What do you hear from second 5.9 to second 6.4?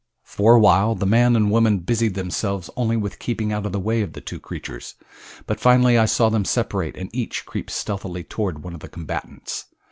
I saw